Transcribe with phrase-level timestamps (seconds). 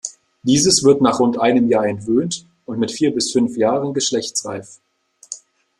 [0.41, 4.79] Dieses wird nach rund einem Jahr entwöhnt und mit vier bis fünf Jahren geschlechtsreif.